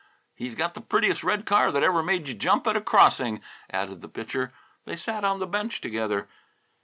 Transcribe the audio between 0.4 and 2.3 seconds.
got the prettiest red car that ever made